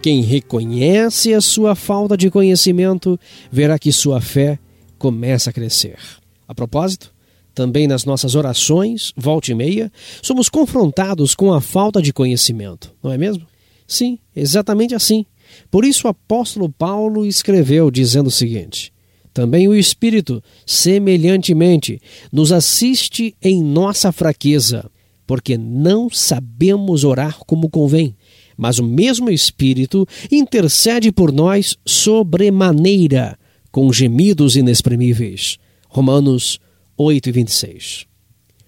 Quem 0.00 0.22
reconhece 0.22 1.34
a 1.34 1.40
sua 1.42 1.74
falta 1.74 2.16
de 2.16 2.30
conhecimento 2.30 3.20
verá 3.52 3.78
que 3.78 3.92
sua 3.92 4.22
fé 4.22 4.58
começa 4.98 5.50
a 5.50 5.52
crescer. 5.52 5.98
A 6.46 6.54
propósito, 6.54 7.12
também 7.58 7.88
nas 7.88 8.04
nossas 8.04 8.36
orações, 8.36 9.12
volta 9.16 9.50
e 9.50 9.54
meia, 9.54 9.90
somos 10.22 10.48
confrontados 10.48 11.34
com 11.34 11.52
a 11.52 11.60
falta 11.60 12.00
de 12.00 12.12
conhecimento, 12.12 12.94
não 13.02 13.10
é 13.10 13.18
mesmo? 13.18 13.44
Sim, 13.84 14.16
exatamente 14.34 14.94
assim. 14.94 15.26
Por 15.68 15.84
isso 15.84 16.06
o 16.06 16.10
apóstolo 16.10 16.68
Paulo 16.68 17.26
escreveu 17.26 17.90
dizendo 17.90 18.28
o 18.28 18.30
seguinte: 18.30 18.92
também 19.34 19.66
o 19.66 19.74
Espírito, 19.74 20.40
semelhantemente, 20.64 22.00
nos 22.30 22.52
assiste 22.52 23.34
em 23.42 23.60
nossa 23.60 24.12
fraqueza, 24.12 24.88
porque 25.26 25.58
não 25.58 26.08
sabemos 26.08 27.02
orar 27.02 27.40
como 27.40 27.68
convém. 27.68 28.14
Mas 28.56 28.78
o 28.78 28.84
mesmo 28.84 29.30
Espírito 29.30 30.06
intercede 30.30 31.10
por 31.10 31.32
nós 31.32 31.76
sobremaneira, 31.84 33.36
com 33.72 33.92
gemidos 33.92 34.54
inexprimíveis. 34.54 35.58
Romanos 35.88 36.60
8 36.98 37.28
e 37.28 37.32
26. 37.32 38.06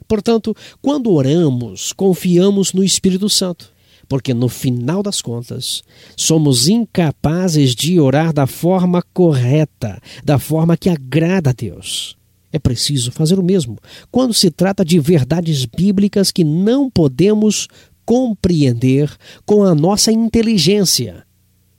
Portanto, 0.08 0.56
quando 0.80 1.12
oramos, 1.12 1.92
confiamos 1.92 2.72
no 2.72 2.82
Espírito 2.82 3.28
Santo 3.28 3.72
porque 4.10 4.34
no 4.34 4.48
final 4.48 5.04
das 5.04 5.22
contas, 5.22 5.84
somos 6.16 6.66
incapazes 6.66 7.76
de 7.76 8.00
orar 8.00 8.32
da 8.32 8.44
forma 8.44 9.04
correta, 9.14 10.02
da 10.24 10.36
forma 10.36 10.76
que 10.76 10.88
agrada 10.88 11.50
a 11.50 11.52
Deus. 11.52 12.16
É 12.52 12.58
preciso 12.58 13.12
fazer 13.12 13.38
o 13.38 13.42
mesmo 13.42 13.78
quando 14.10 14.34
se 14.34 14.50
trata 14.50 14.84
de 14.84 14.98
verdades 14.98 15.64
bíblicas 15.64 16.32
que 16.32 16.42
não 16.42 16.90
podemos 16.90 17.68
compreender 18.04 19.08
com 19.46 19.62
a 19.62 19.76
nossa 19.76 20.10
inteligência. 20.10 21.24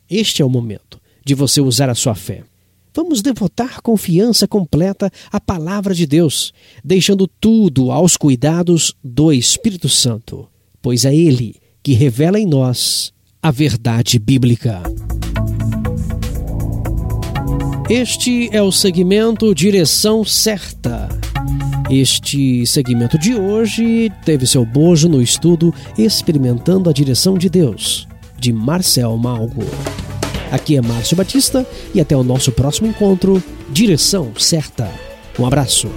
Este 0.09 0.41
é 0.41 0.45
o 0.45 0.49
momento 0.49 1.01
de 1.25 1.35
você 1.35 1.59
usar 1.59 1.89
a 1.89 1.95
sua 1.95 2.15
fé. 2.15 2.43
Vamos 2.93 3.21
devotar 3.21 3.81
confiança 3.81 4.45
completa 4.45 5.09
à 5.31 5.39
palavra 5.39 5.93
de 5.93 6.05
Deus, 6.05 6.51
deixando 6.83 7.25
tudo 7.25 7.89
aos 7.89 8.17
cuidados 8.17 8.93
do 9.01 9.31
Espírito 9.31 9.87
Santo, 9.87 10.47
pois 10.81 11.05
é 11.05 11.15
Ele 11.15 11.55
que 11.81 11.93
revela 11.93 12.37
em 12.37 12.45
nós 12.45 13.13
a 13.41 13.49
verdade 13.49 14.19
bíblica. 14.19 14.83
Este 17.89 18.49
é 18.53 18.61
o 18.61 18.71
segmento 18.73 19.55
Direção 19.55 20.25
Certa. 20.25 21.07
Este 21.89 22.65
segmento 22.65 23.17
de 23.17 23.35
hoje 23.35 24.11
teve 24.25 24.45
seu 24.45 24.65
bojo 24.65 25.07
no 25.07 25.21
estudo 25.21 25.73
Experimentando 25.97 26.89
a 26.89 26.93
Direção 26.93 27.37
de 27.37 27.49
Deus, 27.49 28.07
de 28.37 28.51
Marcel 28.51 29.15
Malgo. 29.17 29.65
Aqui 30.51 30.75
é 30.75 30.81
Márcio 30.81 31.15
Batista 31.15 31.65
e 31.93 32.01
até 32.01 32.15
o 32.15 32.23
nosso 32.23 32.51
próximo 32.51 32.87
encontro. 32.87 33.41
Direção 33.69 34.33
Certa. 34.37 34.91
Um 35.39 35.45
abraço. 35.45 35.89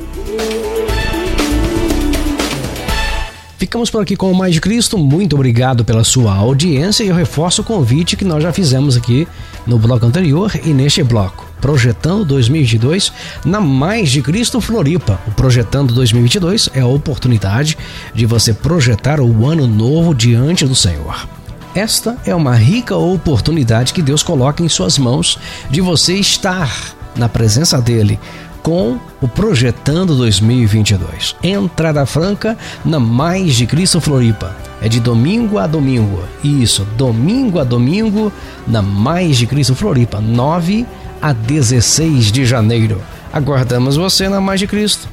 Ficamos 3.59 3.91
por 3.91 4.03
aqui 4.03 4.15
com 4.15 4.31
o 4.31 4.35
Mais 4.37 4.55
de 4.55 4.61
Cristo. 4.61 4.99
Muito 4.99 5.35
obrigado 5.35 5.85
pela 5.85 6.05
sua 6.05 6.35
audiência 6.35 7.03
e 7.03 7.09
eu 7.09 7.15
reforço 7.15 7.63
o 7.63 7.65
convite 7.65 8.15
que 8.15 8.25
nós 8.25 8.43
já 8.43 8.53
fizemos 8.53 8.97
aqui 8.97 9.27
no 9.67 9.79
bloco 9.79 10.05
anterior 10.07 10.53
e 10.65 10.75
neste 10.75 11.03
bloco. 11.03 11.51
Projetando 11.61 12.25
2022 12.27 13.13
na 13.45 13.61
Mais 13.61 14.11
de 14.11 14.21
Cristo 14.21 14.61
Floripa. 14.61 15.19
O 15.27 15.31
Projetando 15.31 15.95
2022 15.95 16.69
é 16.75 16.81
a 16.81 16.87
oportunidade 16.87 17.77
de 18.15 18.27
você 18.27 18.53
projetar 18.53 19.19
o 19.19 19.47
ano 19.47 19.67
novo 19.67 20.15
diante 20.15 20.67
do 20.67 20.75
Senhor. 20.75 21.27
Esta 21.75 22.17
é 22.25 22.33
uma 22.33 22.55
rica 22.55 22.97
oportunidade 22.97 23.93
que 23.93 24.01
Deus 24.01 24.23
coloca 24.23 24.63
em 24.63 24.69
suas 24.69 24.97
mãos 24.97 25.39
de 25.69 25.81
você 25.81 26.15
estar 26.15 26.95
na 27.17 27.29
presença 27.29 27.83
dele 27.83 28.19
com 28.63 28.97
o 29.21 29.27
Projetando 29.27 30.17
2022. 30.17 31.35
Entrada 31.43 32.07
franca 32.07 32.57
na 32.85 33.01
Mais 33.01 33.57
de 33.57 33.67
Cristo 33.67 34.01
Floripa. 34.01 34.55
É 34.81 34.89
de 34.89 35.01
domingo 35.01 35.59
a 35.59 35.67
domingo. 35.67 36.23
Isso, 36.45 36.87
domingo 36.97 37.59
a 37.59 37.65
domingo 37.65 38.33
na 38.69 38.81
Mais 38.81 39.37
de 39.37 39.47
Cristo 39.47 39.75
Floripa, 39.75 40.21
9 40.21 40.87
a 41.21 41.33
16 41.33 42.31
de 42.31 42.47
janeiro. 42.47 43.03
Aguardamos 43.33 43.97
você 43.97 44.29
na 44.29 44.41
Mais 44.41 44.61
de 44.61 44.69
Cristo. 44.69 45.09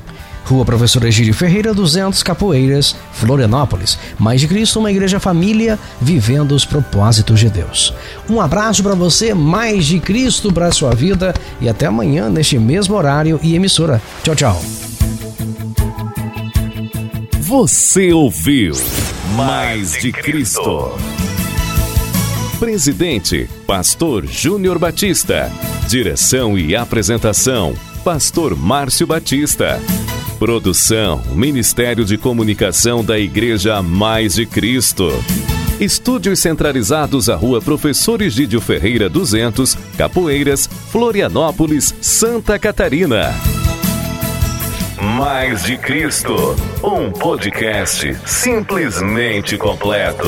Rua 0.45 0.65
Professor 0.65 1.03
Egídio 1.05 1.33
Ferreira, 1.33 1.73
200 1.73 2.21
Capoeiras, 2.23 2.95
Florianópolis. 3.13 3.97
Mais 4.19 4.41
de 4.41 4.47
Cristo, 4.47 4.79
uma 4.79 4.91
igreja 4.91 5.19
família 5.19 5.77
vivendo 5.99 6.53
os 6.53 6.65
propósitos 6.65 7.39
de 7.39 7.49
Deus. 7.49 7.93
Um 8.29 8.41
abraço 8.41 8.83
para 8.83 8.95
você, 8.95 9.33
mais 9.33 9.85
de 9.85 9.99
Cristo 9.99 10.51
para 10.51 10.71
sua 10.71 10.93
vida 10.93 11.33
e 11.59 11.69
até 11.69 11.85
amanhã 11.85 12.29
neste 12.29 12.57
mesmo 12.57 12.95
horário 12.95 13.39
e 13.41 13.55
emissora. 13.55 14.01
Tchau, 14.23 14.35
tchau. 14.35 14.61
Você 17.39 18.13
ouviu 18.13 18.73
Mais 19.35 19.91
de 19.93 20.11
Cristo. 20.11 20.91
Presidente, 22.61 23.49
Pastor 23.67 24.25
Júnior 24.25 24.79
Batista. 24.79 25.51
Direção 25.87 26.57
e 26.57 26.75
apresentação, 26.75 27.73
Pastor 28.03 28.55
Márcio 28.55 29.05
Batista. 29.05 29.81
Produção, 30.41 31.21
Ministério 31.35 32.03
de 32.03 32.17
Comunicação 32.17 33.03
da 33.05 33.19
Igreja 33.19 33.79
Mais 33.83 34.33
de 34.33 34.47
Cristo. 34.47 35.11
Estúdios 35.79 36.39
centralizados 36.39 37.29
à 37.29 37.35
Rua 37.35 37.61
Professor 37.61 38.19
Egídio 38.23 38.59
Ferreira 38.59 39.07
200, 39.07 39.77
Capoeiras, 39.95 40.65
Florianópolis, 40.65 41.93
Santa 42.01 42.57
Catarina. 42.57 43.31
Mais 45.19 45.63
de 45.63 45.77
Cristo, 45.77 46.55
um 46.83 47.11
podcast 47.11 48.17
simplesmente 48.25 49.59
completo. 49.59 50.27